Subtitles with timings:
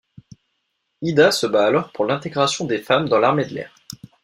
[1.03, 3.75] Ida se bat alors pour l'intégration des femmes dans l'armée de l'air.